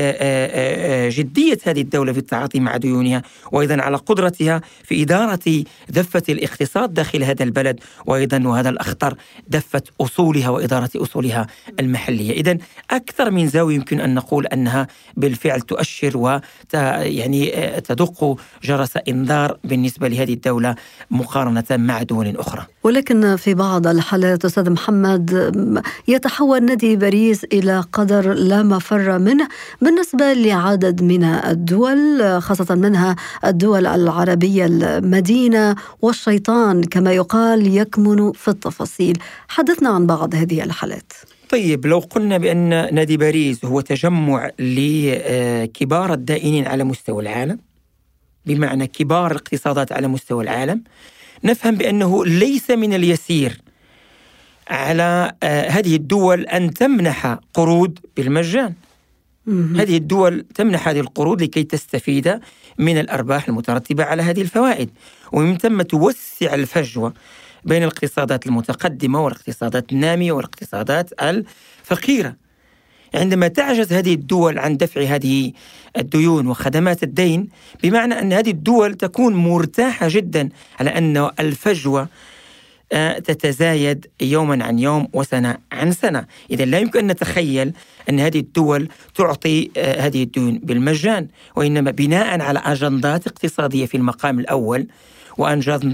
هذه 1.64 1.80
الدولة 1.81 2.13
في 2.13 2.19
التعاطي 2.19 2.61
مع 2.61 2.77
ديونها 2.77 3.23
وأيضا 3.53 3.83
على 3.83 3.97
قدرتها 3.97 4.61
في 4.85 5.03
إدارة 5.03 5.65
دفة 5.89 6.23
الاقتصاد 6.29 6.95
داخل 6.95 7.23
هذا 7.23 7.43
البلد 7.43 7.81
وأيضا 8.07 8.43
وهذا 8.49 8.69
الأخطر 8.69 9.15
دفة 9.49 9.83
أصولها 10.01 10.49
وإدارة 10.49 10.91
أصولها 10.97 11.47
المحلية. 11.81 12.33
إذا 12.33 12.59
أكثر 12.91 13.31
من 13.31 13.49
زاوية 13.49 13.75
يمكن 13.75 14.01
أن 14.01 14.15
نقول 14.15 14.47
أنها 14.47 14.87
بالفعل 15.17 15.61
تؤشر 15.61 16.17
و 16.17 16.41
يعني 16.75 17.51
تدق 17.81 18.37
جرس 18.63 18.97
إنذار 19.09 19.59
بالنسبة 19.65 20.09
لهذه 20.09 20.33
الدولة 20.33 20.75
مقارنة 21.11 21.65
مع 21.71 22.03
دول 22.03 22.37
أخرى. 22.37 22.67
ولكن 22.85 23.37
في 23.37 23.55
بعض 23.55 23.87
الحالات 23.87 24.45
أستاذ 24.45 24.71
محمد 24.71 25.53
يتحول 26.09 26.65
نادي 26.65 26.97
باريس 26.97 27.45
إلى 27.45 27.85
قدر 27.93 28.33
لا 28.33 28.63
مفر 28.63 29.19
منه 29.19 29.49
بالنسبة 29.83 30.33
لعدد 30.33 31.03
من 31.03 31.25
الدول. 31.25 31.70
خاصة 32.41 32.75
منها 32.75 33.17
الدول 33.45 33.87
العربية 33.87 34.67
المدينة 34.67 35.77
والشيطان 36.03 36.83
كما 36.83 37.12
يقال 37.12 37.77
يكمن 37.77 38.33
في 38.33 38.49
التفاصيل. 38.49 39.19
حدثنا 39.49 39.89
عن 39.89 40.07
بعض 40.07 40.35
هذه 40.35 40.62
الحالات. 40.62 41.12
طيب 41.49 41.87
لو 41.87 41.99
قلنا 41.99 42.39
بأن 42.39 42.95
نادي 42.95 43.17
باريس 43.17 43.65
هو 43.65 43.81
تجمع 43.81 44.50
لكبار 44.59 46.12
الدائنين 46.12 46.67
على 46.67 46.85
مستوى 46.85 47.23
العالم 47.23 47.59
بمعنى 48.47 48.87
كبار 48.87 49.31
الاقتصادات 49.31 49.93
على 49.93 50.09
مستوى 50.09 50.45
العالم 50.45 50.83
نفهم 51.45 51.75
بأنه 51.75 52.25
ليس 52.25 52.71
من 52.71 52.95
اليسير 52.95 53.61
على 54.69 55.33
آه، 55.43 55.69
هذه 55.69 55.97
الدول 55.97 56.43
أن 56.43 56.75
تمنح 56.75 57.39
قروض 57.55 57.99
بالمجان. 58.17 58.75
هذه 59.76 59.97
الدول 59.97 60.45
تمنح 60.54 60.88
هذه 60.88 61.00
القروض 61.00 61.42
لكي 61.42 61.62
تستفيد 61.62 62.40
من 62.78 62.99
الأرباح 62.99 63.49
المترتبة 63.49 64.04
على 64.04 64.23
هذه 64.23 64.42
الفوائد. 64.42 64.90
ومن 65.33 65.59
ثم 65.59 65.83
توسع 65.83 66.54
الفجوة 66.54 67.14
بين 67.64 67.83
الاقتصادات 67.83 68.47
المتقدمة 68.47 69.25
والاقتصادات 69.25 69.92
النامية 69.92 70.33
والاقتصادات 70.33 71.11
الفقيرة. 71.23 72.37
عندما 73.14 73.49
تعجز 73.49 73.92
هذه 73.92 74.14
الدول 74.14 74.59
عن 74.59 74.76
دفع 74.76 75.02
هذه 75.02 75.52
الديون 75.97 76.47
وخدمات 76.47 77.02
الدين 77.02 77.49
بمعنى 77.83 78.14
أن 78.21 78.33
هذه 78.33 78.50
الدول 78.50 78.95
تكون 78.95 79.35
مرتاحة 79.35 80.07
جدا 80.11 80.49
على 80.80 80.90
أن 80.90 81.30
الفجوة 81.40 82.09
تتزايد 83.25 84.06
يوما 84.20 84.64
عن 84.64 84.78
يوم 84.78 85.09
وسنة 85.12 85.59
عن 85.73 85.92
سنة. 85.92 86.26
إذا 86.50 86.64
لا 86.64 86.78
يمكن 86.78 86.99
أن 86.99 87.06
نتخيل 87.06 87.73
أن 88.09 88.20
هذه 88.20 88.38
الدول 88.38 88.88
تعطي 89.14 89.70
آه، 89.76 90.00
هذه 90.00 90.23
الديون 90.23 90.59
بالمجان 90.59 91.28
وإنما 91.56 91.90
بناء 91.90 92.40
على 92.40 92.59
أجندات 92.59 93.26
اقتصادية 93.26 93.87
في 93.87 93.97
المقام 93.97 94.38
الأول 94.38 94.87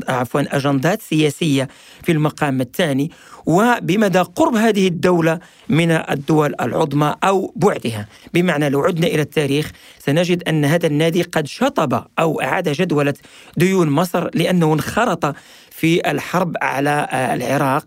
عفوا 0.09 0.57
أجندات 0.57 1.03
سياسية 1.03 1.69
في 2.03 2.13
المقام 2.13 2.61
الثاني 2.61 3.11
وبمدى 3.47 4.19
قرب 4.19 4.55
هذه 4.55 4.89
الدولة 4.89 5.39
من 5.69 5.91
الدول 5.91 6.55
العظمى 6.61 7.15
أو 7.25 7.53
بعدها. 7.57 8.09
بمعنى 8.35 8.69
لو 8.69 8.81
عدنا 8.81 9.07
إلى 9.07 9.23
التاريخ 9.23 9.71
سنجد 9.99 10.49
أن 10.49 10.65
هذا 10.65 10.87
النادي 10.87 11.23
قد 11.23 11.47
شطب 11.47 12.05
أو 12.19 12.41
أعاد 12.41 12.69
جدولة 12.69 13.15
ديون 13.57 13.91
مصر 13.91 14.31
لأنه 14.35 14.73
انخرط 14.73 15.35
في 15.71 16.11
الحرب 16.11 16.57
على 16.63 17.09
العراق. 17.13 17.87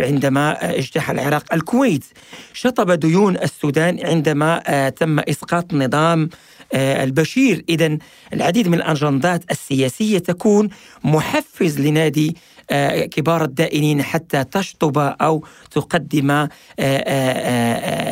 عندما 0.00 0.76
اجتاح 0.78 1.10
العراق 1.10 1.54
الكويت. 1.54 2.04
شطب 2.52 2.90
ديون 2.90 3.36
السودان 3.36 4.06
عندما 4.06 4.62
آه، 4.66 4.88
تم 4.88 5.18
إسقاط 5.18 5.74
نظام 5.74 6.28
آه، 6.72 7.04
البشير. 7.04 7.64
اذا 7.68 7.98
العديد 8.32 8.68
من 8.68 8.74
الاجندات 8.74 9.50
السياسية 9.50 10.18
تكون 10.18 10.68
محفز 11.04 11.80
لنادي 11.80 12.28
آه، 12.30 12.61
كبار 13.10 13.44
الدائنين 13.44 14.02
حتى 14.02 14.44
تشطب 14.44 14.98
أو 14.98 15.44
تقدم 15.70 16.30
آه، 16.30 16.48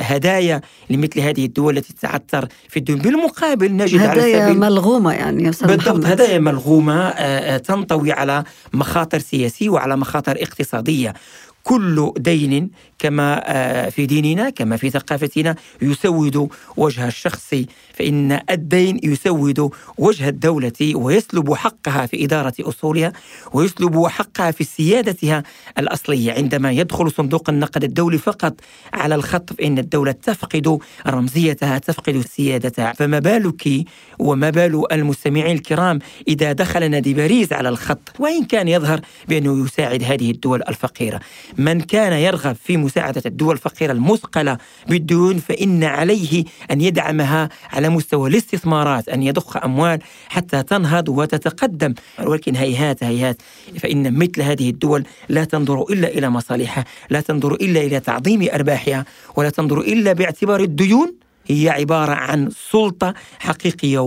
هدايا 0.01 0.61
لمثل 0.91 1.21
هذه 1.21 1.45
الدول 1.45 1.77
التي 1.77 1.93
تتعثر 1.93 2.49
في 2.69 2.77
الدين. 2.77 2.99
بالمقابل 2.99 3.77
نجد 3.77 4.01
هدايا 4.01 4.43
على 4.43 4.55
ملغومة 4.55 5.13
يعني 5.13 5.45
يا 5.45 5.53
بالضبط 5.63 6.07
هدايا 6.07 6.39
ملغومة 6.39 7.11
تنطوي 7.57 8.13
على 8.13 8.45
مخاطر 8.73 9.19
سياسية 9.19 9.69
وعلى 9.69 9.97
مخاطر 9.97 10.37
اقتصادية. 10.43 11.15
كل 11.63 12.13
دين 12.17 12.71
كما 12.99 13.43
آه، 13.45 13.89
في 13.89 14.07
ديننا 14.07 14.51
كما 14.51 14.77
في 14.77 14.91
ثقافتنا 14.91 15.55
يسود 15.83 16.49
وجه 16.77 17.07
الشخص 17.07 17.55
فإن 18.01 18.41
الدين 18.51 19.01
يسود 19.03 19.71
وجه 19.99 20.29
الدولة 20.29 20.73
ويسلب 20.95 21.55
حقها 21.55 22.07
في 22.07 22.25
إدارة 22.25 22.55
أصولها 22.61 23.13
ويسلب 23.53 24.07
حقها 24.07 24.51
في 24.51 24.65
سيادتها 24.65 25.43
الأصلية. 25.79 26.33
عندما 26.33 26.73
يدخل 26.73 27.11
صندوق 27.11 27.51
النقد 27.51 27.85
الدولي 27.85 28.19
فقط 28.19 28.55
على 28.93 29.15
الخط 29.15 29.53
فإن 29.53 29.79
الدولة 29.79 30.13
تفقد 30.13 30.79
رمزيتها 31.07 31.79
تفقد 31.79 32.21
سيادتها. 32.21 32.93
فما 32.93 33.19
بالك 33.19 33.85
وما 34.19 34.51
بال 34.51 34.93
المستمعين 34.93 35.57
الكرام 35.57 35.99
إذا 36.29 36.53
دخل 36.53 36.91
نادي 36.91 37.15
باريس 37.15 37.53
على 37.53 37.69
الخط؟ 37.69 38.13
وإن 38.19 38.45
كان 38.45 38.69
يظهر 38.69 39.01
بأنه 39.29 39.65
يساعد 39.65 40.03
هذه 40.03 40.31
الدول 40.31 40.63
الفقيرة. 40.69 41.21
من 41.59 41.81
كان 41.81 42.13
يرغب 42.13 42.57
في 42.65 42.77
مساعدة 42.77 43.23
الدول 43.27 43.55
الفقيرة 43.55 43.93
المثقلة 43.93 44.59
بالديون 44.89 45.39
فإن 45.39 45.85
عليه 45.85 46.45
أن 46.71 46.81
يدعمها 46.81 47.49
على 47.73 47.90
مستوى 47.91 48.31
الاستثمارات 48.31 49.09
أن 49.09 49.23
يضخ 49.23 49.57
أموال 49.57 49.99
حتى 50.29 50.63
تنهض 50.63 51.09
وتتقدم. 51.09 51.95
ولكن 52.23 52.57
هيهات 52.57 53.05
هيهات 53.05 53.43
فإن 53.79 54.19
مثل 54.19 54.43
هذه 54.43 54.71
الدول 54.71 55.05
لا 55.29 55.45
تنظر 55.45 55.83
إلا 55.83 56.09
إلى 56.09 56.31
مصالحها 56.31 56.85
لا 57.11 57.21
تنظر 57.21 57.55
إلا 57.55 57.81
إلى 57.81 58.01
تعظيم 58.01 58.49
أرباحها 58.55 59.05
ولا 59.37 59.51
تنظر 59.51 59.81
إلا 59.81 60.13
باعتبار 60.13 60.61
الديون 60.61 61.15
هي 61.51 61.69
عبارة 61.69 62.13
عن 62.13 62.49
سلطة 62.71 63.15
حقيقية 63.39 63.99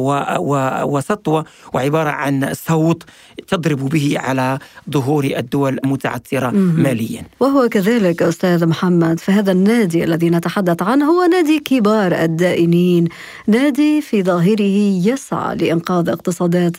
وسطوة 0.83 1.45
وعبارة 1.73 2.09
عن 2.09 2.53
صوت 2.53 3.03
تضرب 3.47 3.89
به 3.89 4.15
على 4.19 4.59
ظهور 4.89 5.23
الدول 5.23 5.79
المتعثرة 5.83 6.49
ماليا. 6.51 7.23
وهو 7.39 7.69
كذلك 7.69 8.21
أستاذ 8.21 8.65
محمد 8.65 9.19
فهذا 9.19 9.51
النادي 9.51 10.03
الذي 10.03 10.29
نتحدث 10.29 10.81
عنه 10.81 11.05
هو 11.05 11.25
نادي 11.25 11.59
كبار 11.59 12.11
الدائنين 12.23 13.07
نادي 13.47 14.01
في 14.01 14.23
ظاهره 14.23 14.77
يسعى 15.07 15.55
لإنقاذ 15.55 16.09
اقتصادات 16.09 16.77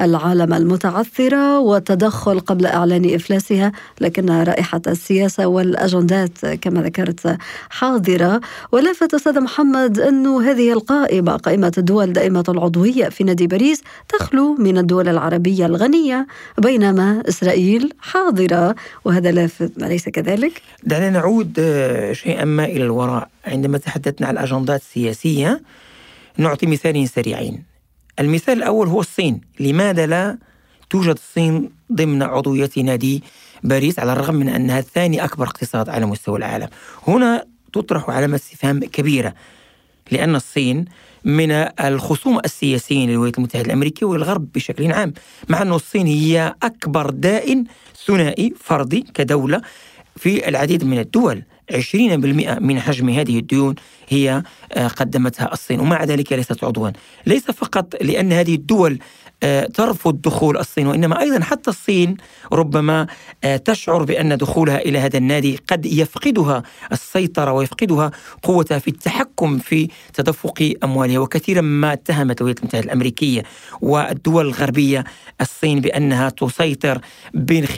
العالم 0.00 0.54
المتعثرة 0.54 1.58
والتدخل 1.58 2.40
قبل 2.40 2.66
إعلان 2.66 3.14
إفلاسها 3.14 3.72
لكن 4.00 4.30
رائحة 4.30 4.80
السياسة 4.86 5.46
والأجندات 5.46 6.46
كما 6.46 6.82
ذكرت 6.82 7.38
حاضرة. 7.70 8.40
ولفت 8.72 9.14
أستاذ 9.14 9.40
محمد 9.40 10.00
أن 10.06 10.26
هذه 10.26 10.72
القائمة 10.72 11.36
قائمة 11.36 11.72
الدول 11.78 12.12
دائمة 12.12 12.44
العضوية 12.48 13.08
في 13.08 13.24
نادي 13.24 13.46
باريس 13.46 13.82
تخلو 14.08 14.54
من 14.54 14.78
الدول 14.78 15.08
العربية 15.08 15.66
الغنية 15.66 16.26
بينما 16.58 17.22
إسرائيل 17.28 17.92
حاضرة 18.00 18.74
وهذا 19.04 19.30
لافت 19.30 19.82
أليس 19.82 20.08
كذلك؟ 20.08 20.62
دعنا 20.84 21.10
نعود 21.10 21.56
آه، 21.58 22.12
شيئا 22.12 22.44
ما 22.44 22.64
إلى 22.64 22.84
الوراء. 22.84 23.28
عندما 23.46 23.78
تحدثنا 23.78 24.26
عن 24.26 24.34
الأجندات 24.34 24.80
السياسية 24.80 25.62
نعطي 26.38 26.66
مثالين 26.66 27.06
سريعين. 27.06 27.62
المثال 28.20 28.58
الأول 28.58 28.88
هو 28.88 29.00
الصين. 29.00 29.40
لماذا 29.60 30.06
لا 30.06 30.38
توجد 30.90 31.14
الصين 31.14 31.70
ضمن 31.92 32.22
عضوية 32.22 32.70
نادي 32.76 33.22
باريس 33.62 33.98
على 33.98 34.12
الرغم 34.12 34.34
من 34.34 34.48
أنها 34.48 34.80
ثاني 34.80 35.24
أكبر 35.24 35.44
اقتصاد 35.44 35.88
على 35.88 36.06
مستوى 36.06 36.38
العالم؟ 36.38 36.68
هنا 37.08 37.44
تطرح 37.72 38.10
علامة 38.10 38.36
استفهام 38.36 38.80
كبيرة. 38.80 39.34
لأن 40.10 40.36
الصين 40.36 40.84
من 41.24 41.50
الخصوم 41.80 42.38
السياسيين 42.44 43.10
للولايات 43.10 43.38
المتحدة 43.38 43.66
الأمريكية 43.66 44.06
والغرب 44.06 44.52
بشكل 44.52 44.92
عام 44.92 45.12
مع 45.48 45.62
أن 45.62 45.72
الصين 45.72 46.06
هي 46.06 46.54
أكبر 46.62 47.10
دائن 47.10 47.64
ثنائي 48.06 48.52
فردي 48.60 49.06
كدولة 49.14 49.62
في 50.16 50.48
العديد 50.48 50.84
من 50.84 50.98
الدول. 50.98 51.42
20% 51.72 51.74
من 52.60 52.80
حجم 52.80 53.08
هذه 53.08 53.38
الديون 53.38 53.74
هي 54.08 54.42
آه، 54.72 54.88
قدمتها 54.88 55.52
الصين 55.52 55.80
ومع 55.80 56.04
ذلك 56.04 56.32
ليست 56.32 56.64
عضوا. 56.64 56.90
ليس 57.26 57.50
فقط 57.50 58.02
لأن 58.02 58.32
هذه 58.32 58.54
الدول 58.54 58.98
ترفض 59.74 60.20
دخول 60.20 60.56
الصين 60.56 60.86
وإنما 60.86 61.20
أيضا 61.20 61.44
حتى 61.44 61.70
الصين 61.70 62.16
ربما 62.52 63.06
آه، 63.44 63.56
تشعر 63.56 64.04
بأن 64.04 64.36
دخولها 64.36 64.78
إلى 64.78 64.98
هذا 64.98 65.18
النادي 65.18 65.60
قد 65.68 65.86
يفقدها 65.86 66.62
السيطرة 66.92 67.52
ويفقدها 67.52 68.10
قوتها 68.42 68.78
في 68.78 68.88
التحكم 68.88 69.58
في 69.58 69.88
تدفق 70.14 70.74
أموالها 70.84 71.18
وكثيرا 71.18 71.60
ما 71.60 71.92
اتهمت 71.92 72.40
الولايات 72.40 72.58
المتحده 72.58 72.84
الأمريكية 72.84 73.42
والدول 73.80 74.46
الغربية 74.46 75.04
الصين 75.40 75.80
بأنها 75.80 76.28
تسيطر 76.28 77.00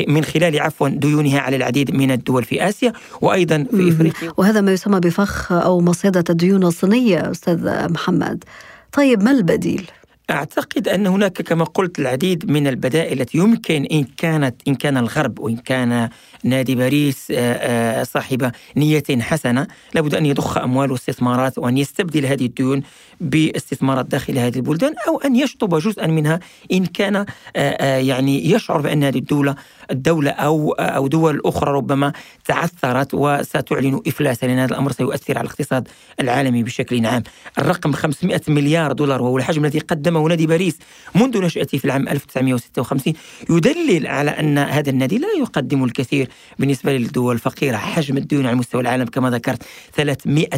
من 0.09 0.25
خلال 0.25 0.61
عفوا 0.61 0.89
ديونها 0.89 1.41
على 1.41 1.57
العديد 1.57 1.95
من 1.95 2.11
الدول 2.11 2.45
في 2.45 2.69
آسيا 2.69 2.93
وأيضا 3.21 3.67
في 3.71 3.89
إفريقيا. 3.89 4.33
وهذا 4.37 4.61
ما 4.61 4.73
يسمى 4.73 5.01
بفخ 5.01 5.53
أو 5.53 5.81
مصيدة 5.81 6.25
الديون 6.31 6.65
الصينية 6.65 7.31
أستاذ 7.31 7.89
محمد. 7.93 8.45
طيب 8.93 9.23
ما 9.23 9.31
البديل؟ 9.31 9.91
أعتقد 10.31 10.89
أن 10.89 11.07
هناك 11.07 11.43
كما 11.43 11.65
قلت 11.65 11.99
العديد 11.99 12.51
من 12.51 12.67
البدائل 12.67 13.21
التي 13.21 13.39
يمكن 13.39 13.85
إن 13.85 14.05
كانت 14.05 14.63
إن 14.69 14.75
كان 14.75 14.97
الغرب 14.97 15.39
وإن 15.39 15.57
كان 15.57 16.09
نادي 16.45 16.75
باريس 16.75 17.31
آه، 17.31 17.37
آه، 17.37 18.05
صاحب 18.05 18.53
نية 18.77 19.03
حسنة 19.21 19.67
لابد 19.95 20.15
أن 20.15 20.27
يضخ 20.27 20.59
أموال 20.59 20.93
واستثمارات 20.93 21.59
وأن 21.59 21.79
يستبدل 21.79 22.27
هذه 22.27 22.47
الديون 22.47 22.83
باستثمارات 23.21 24.07
داخل 24.07 24.39
هذه 24.39 24.57
البلدان 24.57 24.95
أو 25.09 25.19
أن 25.19 25.37
يشطب 25.37 25.79
جزءا 25.79 26.07
منها 26.07 26.41
إن 26.73 26.87
كان 26.87 27.27
آه، 27.57 27.97
يعني 27.97 28.51
يشعر 28.51 28.81
بأن 28.81 29.05
هذه 29.05 29.19
الدولة 29.19 29.55
الدولة 29.91 30.31
أو 30.31 30.73
أو 30.73 31.07
دول 31.07 31.41
أخرى 31.45 31.73
ربما 31.73 32.13
تعثرت 32.45 33.15
وستعلن 33.15 34.01
افلاسا 34.07 34.47
لأن 34.47 34.59
هذا 34.59 34.73
الأمر 34.73 34.93
سيؤثر 34.93 35.39
على 35.39 35.45
الاقتصاد 35.45 35.89
العالمي 36.21 36.63
بشكل 36.63 37.07
عام. 37.07 37.23
الرقم 37.59 37.93
500 37.93 38.41
مليار 38.49 38.93
دولار 38.93 39.23
وهو 39.23 39.39
الحجم 39.39 39.65
الذي 39.65 39.79
قدمه 39.79 40.18
نادي 40.27 40.47
باريس 40.47 40.79
منذ 41.15 41.39
نشأته 41.41 41.79
في 41.79 41.85
العام 41.85 42.09
1956 42.09 43.15
يدلل 43.51 44.07
على 44.07 44.31
أن 44.31 44.59
هذا 44.59 44.91
النادي 44.91 45.19
لا 45.19 45.29
يقدم 45.39 45.85
الكثير 45.85 46.29
بالنسبة 46.59 46.93
للدول 46.93 47.35
الفقيرة. 47.35 47.77
حجم 47.77 48.17
الديون 48.17 48.47
على 48.47 48.57
مستوى 48.57 48.81
العالم 48.81 49.05
كما 49.05 49.31
ذكرت 49.31 49.63
300 49.95 50.49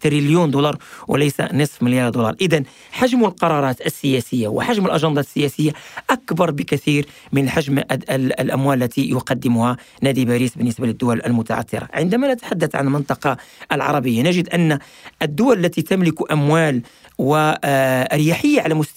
تريليون 0.00 0.50
دولار 0.50 0.78
وليس 1.08 1.40
نصف 1.40 1.82
مليار 1.82 2.10
دولار. 2.10 2.36
إذا 2.40 2.62
حجم 2.92 3.24
القرارات 3.24 3.86
السياسية 3.86 4.48
وحجم 4.48 4.86
الأجندات 4.86 5.24
السياسية 5.24 5.72
أكبر 6.10 6.50
بكثير 6.50 7.06
من 7.32 7.48
حجم 7.48 7.78
الأموال 8.00 8.82
التي 8.82 9.10
يقدمها 9.10 9.76
نادي 10.02 10.24
باريس 10.24 10.56
بالنسبة 10.56 10.86
للدول 10.86 11.22
المتعثرة. 11.26 11.88
عندما 11.94 12.34
نتحدث 12.34 12.74
عن 12.74 12.86
المنطقة 12.86 13.36
العربية 13.72 14.22
نجد 14.22 14.48
أن 14.48 14.78
الدول 15.22 15.64
التي 15.64 15.82
تملك 15.82 16.32
أموال 16.32 16.82
وأريحية 17.18 18.60
على 18.60 18.74
مستوى 18.74 18.93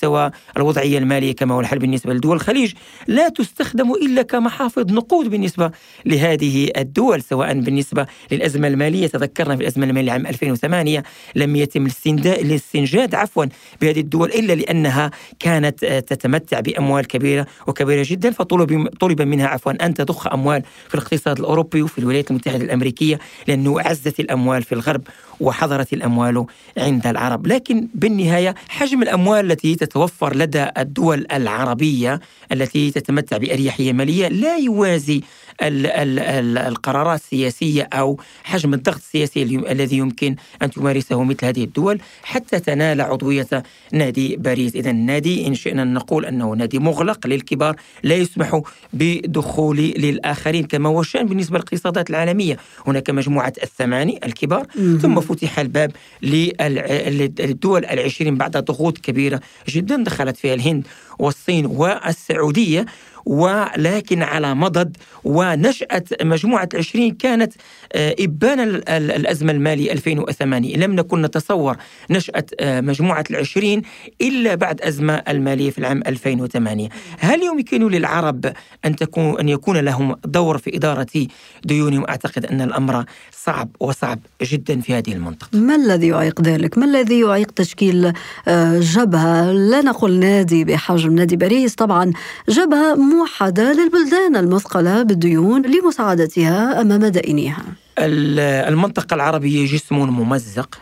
الوضعية 0.58 0.98
المالية 0.98 1.36
كما 1.36 1.56
هو 1.56 1.60
الحال 1.60 1.80
بالنسبة 1.80 2.14
لدول 2.14 2.36
الخليج 2.36 2.74
لا 3.08 3.30
تستخدم 3.30 3.92
إلا 3.92 4.22
كمحافظ 4.22 4.92
نقود 4.92 5.30
بالنسبة 5.30 5.72
لهذه 6.06 6.72
الدول 6.78 7.22
سواء 7.22 7.60
بالنسبة 7.60 8.06
للأزمة 8.32 8.68
المالية. 8.68 9.08
تذكرنا 9.08 9.56
في 9.56 9.62
الأزمة 9.62 9.86
المالية 9.86 10.12
عام 10.12 10.28
2008 10.28 11.04
لم 11.36 11.56
يتم 11.56 11.88
الاستنجاد 12.26 13.16
عفوا 13.16 13.46
بهذه 13.82 14.00
الدول 14.00 14.30
إلا 14.30 14.54
لأنها 14.54 15.12
كانت 15.40 15.86
تتمتع 15.86 16.60
بأموال 16.60 17.08
كبيرة 17.08 17.48
وكبيرة 17.68 18.06
جدا 18.10 18.32
فطلب 18.32 18.88
طلب 19.00 19.22
منها 19.22 19.48
عفوا 19.48 19.86
أن 19.86 19.94
تضخ 19.94 20.28
أموال 20.28 20.64
في 20.88 20.96
الاقتصاد 20.96 21.40
الأوروبي 21.40 21.82
وفي 21.82 21.98
الولايات 21.98 22.32
المتحدة 22.32 22.64
الأمريكية 22.64 23.20
لأنه 23.48 23.82
عزت 23.82 24.20
الأموال 24.20 24.64
في 24.64 24.76
الغرب 24.76 25.02
وحضرت 25.40 25.94
الأموال 25.94 26.46
عند 26.78 27.08
العرب. 27.08 27.48
لكن 27.48 27.88
بالنهاية 27.94 28.56
حجم 28.70 29.04
الأموال 29.04 29.52
التي 29.52 29.76
تتوفر 29.76 30.36
لدى 30.36 30.66
الدول 30.78 31.26
العربية 31.32 32.20
التي 32.52 32.92
تتمتع 32.92 33.38
بأريحية 33.38 33.94
مالية 33.94 34.28
لا 34.28 34.58
يوازي 34.58 35.22
ال 35.62 35.86
ال 35.88 36.20
ال 36.20 36.58
القرارات 36.58 37.20
السياسية 37.20 37.90
أو 37.94 38.20
حجم 38.44 38.74
الضغط 38.74 38.96
السياسي 38.96 39.44
الذي 39.44 39.98
يمكن 39.98 40.36
أن 40.62 40.72
تمارسه 40.72 41.24
مثل 41.24 41.46
هذه 41.46 41.64
الدول 41.64 42.00
حتى 42.24 42.60
تنال 42.60 43.02
عضوية 43.02 43.48
نادي 43.94 44.36
باريس. 44.36 44.76
إذا 44.76 44.90
النادي 44.90 45.48
إن 45.48 45.56
شئنا 45.56 45.84
نقول 45.84 46.26
أنه 46.26 46.54
نادي 46.54 46.80
مغلق 46.80 47.28
للكبار 47.28 47.76
لا 48.04 48.16
يسمح 48.16 48.62
بدخول 48.94 49.78
للآخرين 49.78 50.64
كما 50.64 50.90
هو 50.90 51.02
الشأن 51.02 51.26
بالنسبة 51.26 51.58
للاقتصادات 51.58 52.10
العالمية. 52.10 52.58
هناك 52.88 53.10
مجموعة 53.10 53.54
الثماني 53.64 54.20
الكبار 54.26 54.68
ثم 55.02 55.20
فتح 55.28 55.60
الباب 55.60 55.92
للدول 56.22 57.86
العشرين 57.86 58.38
بعد 58.38 58.58
ضغوط 58.58 58.98
كبيرة 58.98 59.40
جدا 59.70 60.04
دخلت 60.04 60.38
فيها 60.38 60.54
الهند 60.54 60.88
والصين 61.20 61.66
والسعودية 61.66 62.86
ولكن 63.28 64.24
على 64.24 64.56
مضض 64.56 64.98
ونشأة 65.24 66.04
مجموعة 66.22 66.70
العشرين 66.74 67.16
كانت 67.16 67.54
آه، 67.94 68.16
إبان 68.20 68.60
الأزمة 68.90 69.52
المالية 69.52 69.92
2008 69.92 70.78
لم 70.78 70.96
نكن 70.96 71.22
نتصور 71.22 71.78
نشأة 72.10 72.46
آه، 72.60 72.82
مجموعة 72.82 73.24
العشرين 73.32 73.82
إلا 74.22 74.56
بعد 74.56 74.82
أزمة 74.82 75.14
المالية 75.14 75.72
في 75.72 75.78
العام 75.78 76.02
2008 76.08 76.90
هل 77.20 77.44
يمكن 77.44 77.88
للعرب 77.88 78.54
أن 78.86 78.96
تكون 78.96 79.40
أن 79.40 79.50
يكون 79.50 79.78
لهم 79.78 80.16
دور 80.26 80.58
في 80.58 80.76
إدارة 80.76 81.28
ديونهم؟ 81.66 82.06
أعتقد 82.10 82.46
أن 82.46 82.62
الأمر 82.62 83.06
صعب 83.48 83.70
وصعب 83.80 84.20
جدا 84.42 84.82
في 84.82 84.94
هذه 84.94 85.14
المنطقة. 85.14 85.58
ما 85.58 85.76
الذي 85.76 86.08
يعيق 86.08 86.42
ذلك؟ 86.42 86.78
ما 86.78 86.86
الذي 86.86 87.20
يعيق 87.20 87.52
تشكيل 87.52 88.14
آه، 88.48 88.80
جبهة؟ 88.80 89.52
لا 89.52 89.82
نقول 89.82 90.20
نادي 90.20 90.64
بحجم 90.64 91.16
نادي 91.16 91.36
باريس. 91.36 91.76
طبعا 91.76 92.12
جبهة 92.50 92.96
موحدة 92.96 93.74
للبلدان 93.74 94.36
المثقلة 94.36 95.04
بالديون 95.04 95.62
لمساعدتها 95.62 96.82
أمام 96.82 97.06
دائنيها. 97.06 97.64
المنطقة 98.00 99.14
العربية 99.14 99.66
جسم 99.66 99.96
ممزق 99.96 100.80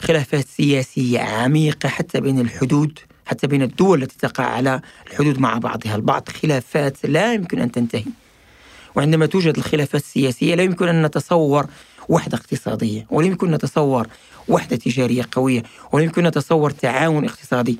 خلافات 0.00 0.48
سياسية 0.48 1.20
عميقة 1.20 1.88
حتى 1.88 2.20
بين 2.20 2.40
الحدود 2.40 2.98
حتى 3.26 3.46
بين 3.46 3.62
الدول 3.62 4.02
التي 4.02 4.18
تقع 4.18 4.44
على 4.44 4.80
الحدود 5.10 5.38
مع 5.38 5.58
بعضها 5.58 5.96
البعض 5.96 6.28
خلافات 6.28 7.06
لا 7.06 7.34
يمكن 7.34 7.58
أن 7.60 7.72
تنتهي. 7.72 8.04
وعندما 8.94 9.26
توجد 9.26 9.56
الخلافات 9.56 10.00
السياسية 10.00 10.54
لا 10.54 10.62
يمكن 10.62 10.88
أن 10.88 11.02
نتصور 11.02 11.66
وحدة 12.08 12.38
اقتصادية 12.38 13.06
ولا 13.10 13.26
يمكن 13.26 13.48
أن 13.48 13.54
نتصور 13.54 14.06
وحدة 14.48 14.76
تجارية 14.76 15.28
قوية 15.32 15.62
ولا 15.92 16.04
يمكن 16.04 16.22
أن 16.22 16.28
نتصور 16.28 16.70
تعاون 16.70 17.24
اقتصادي. 17.24 17.78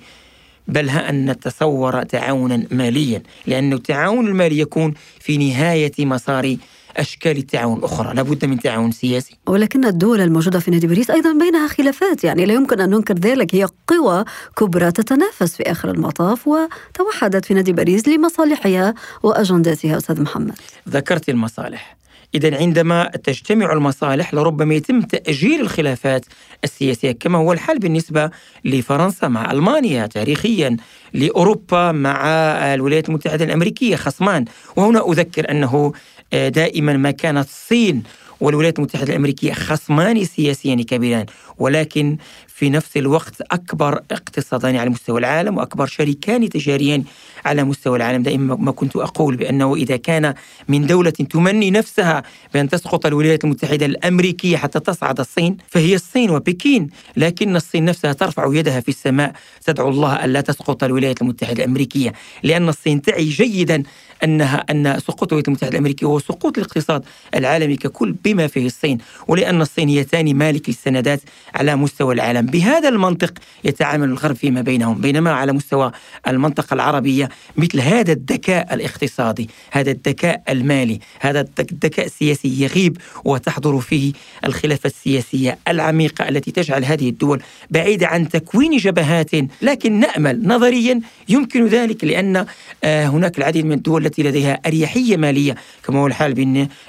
بل 0.68 0.88
ها 0.88 1.10
أن 1.10 1.30
نتصور 1.30 2.02
تعاونا 2.02 2.66
ماليا 2.70 3.22
لأن 3.46 3.72
التعاون 3.72 4.26
المالي 4.26 4.58
يكون 4.58 4.94
في 5.20 5.36
نهاية 5.36 5.92
مسار 5.98 6.56
أشكال 6.96 7.36
التعاون 7.36 7.78
الأخرى. 7.78 8.14
لابد 8.14 8.44
من 8.44 8.60
تعاون 8.60 8.92
سياسي. 8.92 9.36
ولكن 9.46 9.84
الدول 9.84 10.20
الموجودة 10.20 10.58
في 10.58 10.70
نادي 10.70 10.86
باريس 10.86 11.10
أيضا 11.10 11.32
بينها 11.32 11.68
خلافات. 11.68 12.24
يعني 12.24 12.46
لا 12.46 12.54
يمكن 12.54 12.80
أن 12.80 12.90
ننكر 12.90 13.14
ذلك. 13.14 13.54
هي 13.54 13.68
قوى 13.86 14.24
كبرى 14.56 14.92
تتنافس 14.92 15.56
في 15.56 15.62
آخر 15.62 15.90
المطاف 15.90 16.48
وتوحدت 16.48 17.44
في 17.44 17.54
نادي 17.54 17.72
باريس 17.72 18.08
لمصالحها 18.08 18.94
وأجنداتها 19.22 19.96
أستاذ 19.96 20.22
محمد. 20.22 20.54
ذكرت 20.88 21.28
المصالح. 21.28 21.96
إذا 22.34 22.56
عندما 22.56 23.10
تجتمع 23.24 23.72
المصالح 23.72 24.34
لربما 24.34 24.74
يتم 24.74 25.00
تأجيل 25.00 25.60
الخلافات 25.60 26.26
السياسية 26.64 27.12
كما 27.12 27.38
هو 27.38 27.52
الحال 27.52 27.78
بالنسبة 27.78 28.30
لفرنسا 28.64 29.28
مع 29.28 29.50
ألمانيا 29.52 30.06
تاريخيا 30.06 30.76
لأوروبا 31.12 31.92
مع 31.92 32.26
الولايات 32.74 33.08
المتحدة 33.08 33.44
الأمريكية 33.44 33.96
خصمان 33.96 34.44
وهنا 34.76 35.10
أذكر 35.10 35.50
أنه 35.50 35.92
دائما 36.32 36.92
ما 36.96 37.10
كانت 37.10 37.46
الصين 37.48 38.02
والولايات 38.40 38.78
المتحدة 38.78 39.10
الأمريكية 39.12 39.52
خصمان 39.52 40.24
سياسيان 40.24 40.82
كبيران 40.82 41.26
ولكن 41.58 42.16
في 42.54 42.70
نفس 42.70 42.96
الوقت 42.96 43.40
أكبر 43.40 44.00
اقتصادان 44.10 44.76
على 44.76 44.90
مستوى 44.90 45.18
العالم 45.20 45.56
وأكبر 45.56 45.86
شريكان 45.86 46.48
تجاريان 46.48 47.04
على 47.44 47.64
مستوى 47.64 47.96
العالم. 47.96 48.22
دائما 48.22 48.56
ما 48.56 48.72
كنت 48.72 48.96
أقول 48.96 49.36
بأنه 49.36 49.74
إذا 49.74 49.96
كان 49.96 50.34
من 50.68 50.86
دولة 50.86 51.10
تمني 51.10 51.70
نفسها 51.70 52.22
بأن 52.54 52.68
تسقط 52.68 53.06
الولايات 53.06 53.44
المتحدة 53.44 53.86
الأمريكية 53.86 54.56
حتى 54.56 54.80
تصعد 54.80 55.20
الصين 55.20 55.56
فهي 55.68 55.94
الصين 55.94 56.30
وبكين 56.30 56.90
لكن 57.16 57.56
الصين 57.56 57.84
نفسها 57.84 58.12
ترفع 58.12 58.48
يدها 58.52 58.80
في 58.80 58.88
السماء. 58.88 59.32
تدعو 59.64 59.88
الله 59.88 60.24
ألا 60.24 60.40
تسقط 60.40 60.84
الولايات 60.84 61.22
المتحدة 61.22 61.64
الأمريكية 61.64 62.12
لأن 62.42 62.68
الصين 62.68 63.02
تعي 63.02 63.24
جيدا 63.24 63.82
انها 64.24 64.64
أن 64.70 64.98
سقوط 65.00 65.22
الولايات 65.32 65.48
المتحدة 65.48 65.72
الأمريكية 65.72 66.06
هو 66.06 66.18
سقوط 66.18 66.58
الاقتصاد 66.58 67.04
العالمي 67.34 67.76
ككل 67.76 68.12
بما 68.24 68.46
فيه 68.46 68.66
الصين 68.66 68.98
ولأن 69.28 69.60
الصين 69.62 69.88
هي 69.88 70.02
ثاني 70.02 70.34
مالك 70.34 70.68
للسندات 70.68 71.20
على 71.54 71.76
مستوى 71.76 72.14
العالم. 72.14 72.43
بهذا 72.46 72.88
المنطق 72.88 73.32
يتعامل 73.64 74.08
الغرب 74.08 74.36
فيما 74.36 74.60
بينهم 74.60 75.00
بينما 75.00 75.32
على 75.32 75.52
مستوى 75.52 75.92
المنطقة 76.28 76.74
العربية 76.74 77.28
مثل 77.56 77.80
هذا 77.80 78.12
الذكاء 78.12 78.74
الاقتصادي 78.74 79.50
هذا 79.70 79.90
الذكاء 79.90 80.42
المالي 80.48 81.00
هذا 81.20 81.40
الذكاء 81.58 82.06
السياسي 82.06 82.62
يغيب 82.62 82.98
وتحضر 83.24 83.80
فيه 83.80 84.12
الخلافة 84.44 84.86
السياسية 84.86 85.58
العميقة 85.68 86.28
التي 86.28 86.50
تجعل 86.50 86.84
هذه 86.84 87.08
الدول 87.08 87.42
بعيدة 87.70 88.06
عن 88.06 88.28
تكوين 88.28 88.76
جبهات 88.76 89.30
لكن 89.62 90.00
نأمل 90.00 90.48
نظريا 90.48 91.00
يمكن 91.28 91.66
ذلك 91.66 92.04
لأن 92.04 92.46
آه، 92.84 93.06
هناك 93.06 93.38
العديد 93.38 93.66
من 93.66 93.72
الدول 93.72 94.06
التي 94.06 94.22
لديها 94.22 94.60
أريحية 94.66 95.16
مالية 95.16 95.54
كما 95.86 95.98
هو 95.98 96.06
الحال 96.06 96.34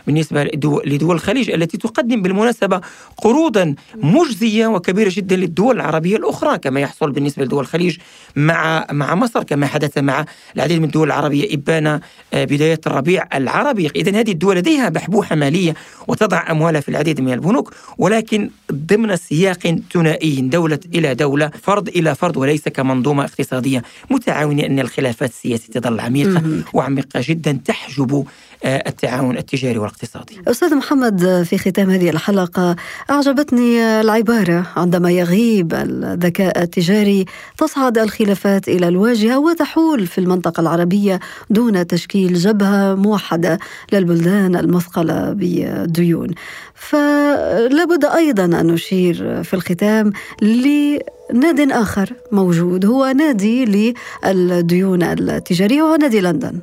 بالنسبة 0.08 0.44
لدول 0.86 1.16
الخليج 1.16 1.50
التي 1.50 1.78
تقدم 1.78 2.22
بالمناسبة 2.22 2.82
قروضا 3.18 3.76
مجزية 3.96 4.68
وكبيرة 4.68 5.12
جدا 5.14 5.36
للدول 5.46 5.76
العربية 5.76 6.18
الأخرى 6.18 6.58
كما 6.58 6.80
يحصل 6.80 7.12
بالنسبة 7.12 7.46
لدول 7.46 7.64
الخليج 7.64 7.98
مع 8.36 8.88
مع 8.92 9.16
مصر 9.16 9.44
كما 9.44 9.68
حدث 9.68 9.98
مع 9.98 10.26
العديد 10.56 10.80
من 10.80 10.86
الدول 10.86 11.08
العربية. 11.08 11.54
إبان 11.54 11.88
آه، 11.88 12.00
بداية 12.34 12.80
الربيع 12.88 13.28
العربي. 13.34 13.88
اذا 13.96 14.20
هذه 14.20 14.32
الدول 14.32 14.56
لديها 14.58 14.90
بحبوحة 14.90 15.36
مالية 15.36 15.74
وتضع 16.08 16.52
أموالها 16.52 16.82
في 16.82 16.90
العديد 16.90 17.22
من 17.22 17.34
البنوك 17.34 17.74
ولكن 17.98 18.50
ضمن 18.72 19.16
سياق 19.16 19.76
ثنائي 19.94 20.42
دولة 20.42 20.80
إلى 20.96 21.16
دولة 21.16 21.52
فرد 21.64 21.88
إلى 21.88 22.16
فرد 22.16 22.38
وليس 22.38 22.70
كمنظومة 22.70 23.24
اقتصادية. 23.24 23.84
متعاونة 24.10 24.66
أن 24.66 24.80
الخلافات 24.80 25.30
السياسية 25.30 25.74
تظل 25.74 26.00
عميقة 26.00 26.44
وعميقة 26.74 27.24
جدا 27.24 27.60
تحجب 27.66 28.26
التعاون 28.66 29.38
التجاري 29.38 29.78
والاقتصادي. 29.78 30.42
أستاذ 30.48 30.76
محمد 30.76 31.44
في 31.50 31.58
ختام 31.58 31.90
هذه 31.90 32.10
الحلقة 32.10 32.76
أعجبتني 33.10 34.02
العبارة 34.02 34.68
عندما 34.76 35.12
يغيب 35.12 35.74
الذكاء 35.74 36.62
التجاري 36.62 37.26
تصعد 37.58 37.98
الخلافات 37.98 38.68
إلى 38.68 38.88
الواجهة 38.88 39.40
وتحول 39.40 40.08
في 40.08 40.18
المنطقة 40.18 40.62
العربية 40.62 41.20
دون 41.50 41.88
تشكيل 41.88 42.34
جبهة 42.34 42.96
موحدة 42.96 43.60
للبلدان 43.94 44.56
المثقلة 44.56 45.34
بالديون. 45.34 46.30
فلابد 46.76 48.06
أيضا 48.06 48.46
أن 48.46 48.68
نشير 48.68 49.44
في 49.44 49.54
الختام 49.54 50.12
لناد 50.42 51.72
آخر 51.72 52.14
موجود 52.32 52.86
هو 52.86 53.06
نادي 53.06 53.94
للديون 54.26 55.04
التجارية 55.04 55.84
وهو 55.84 55.96
نادي 55.96 56.22
لندن. 56.22 56.60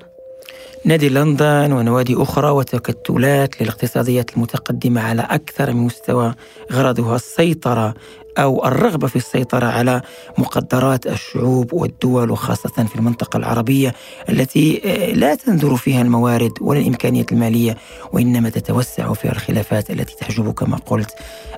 نادي 0.84 1.08
لندن 1.08 1.72
ونوادي 1.72 2.16
أخرى 2.16 2.50
وتكتلات 2.50 3.62
للاقتصاديات 3.62 4.36
المتقدمة 4.36 5.00
على 5.00 5.22
أكثر 5.22 5.72
من 5.72 5.84
مستوى 5.84 6.34
غرضها 6.72 7.16
السيطرة 7.16 7.94
أو 8.38 8.64
الرغبة 8.64 9.06
في 9.06 9.16
السيطرة 9.16 9.66
على 9.66 10.02
مقدرات 10.38 11.06
الشعوب 11.06 11.72
والدول 11.72 12.30
وخاصة 12.30 12.84
في 12.84 12.96
المنطقة 12.96 13.36
العربية 13.36 13.94
التي 14.28 14.82
آه، 14.84 15.12
لا 15.12 15.34
تنظر 15.34 15.76
فيها 15.76 16.02
الموارد 16.02 16.52
ولا 16.60 16.80
الإمكانيات 16.80 17.32
المالية 17.32 17.76
وإنما 18.12 18.48
تتوسع 18.50 19.12
فيها 19.12 19.32
الخلافات 19.32 19.90
التي 19.90 20.16
تحجب 20.16 20.52
كما 20.52 20.76
قلت 20.76 21.10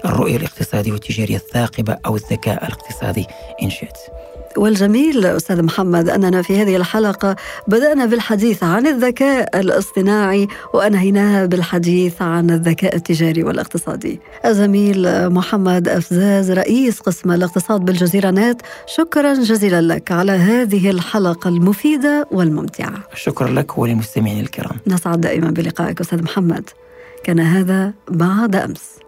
الرؤية 0.05 0.37
الاقتصادية 0.37 0.93
والتجارية 0.93 1.37
الثاقبة 1.37 1.99
أو 2.07 2.17
الذكاء 2.17 2.65
الاقتصادي 2.65 3.27
إن 3.63 3.71
شئت. 3.71 3.99
والجميل 4.57 5.27
أستاذ 5.27 5.63
محمد 5.63 6.09
أننا 6.09 6.43
في 6.43 6.63
هذه 6.63 6.77
الحلقة 6.77 7.37
بدأنا 7.69 8.07
بالحديث 8.07 8.63
عن 8.63 8.87
الذكاء 8.87 9.61
الاصطناعي 9.61 10.49
وانهيناها 10.75 11.47
بالحديث 11.47 12.23
عن 12.23 12.51
الذكاء 12.51 12.97
التجاري 12.97 13.43
والاقتصادي. 13.43 14.21
الزميل 14.47 15.31
محمد 15.31 15.89
أفزاز 15.89 16.51
رئيس 16.51 17.01
قسم 17.01 17.33
الاقتصاد 17.33 17.81
بالجزيرة 17.81 18.31
نت 18.31 18.61
شكرا 18.87 19.35
جزيلا 19.35 19.81
لك 19.81 20.13
على 20.13 20.33
هذه 20.33 20.91
الحلقة 20.91 21.49
المفيدة 21.49 22.29
والممتعة. 22.31 22.95
شكرا 23.15 23.49
لك 23.51 23.79
وللمستمعين 23.79 24.41
الكرام. 24.41 24.77
نسعد 24.87 25.21
دائما 25.21 25.51
بلقائك 25.51 26.01
أستاذ 26.01 26.23
محمد. 26.23 26.71
كان 27.25 27.41
هذا 27.41 27.93
بعد 28.11 28.57
أمس. 28.57 29.04